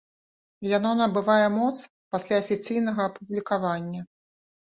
Яно 0.77 0.93
набывае 1.01 1.47
моц 1.57 1.77
пасля 2.15 2.39
афіцыйнага 2.45 3.01
апублікавання. 3.11 4.01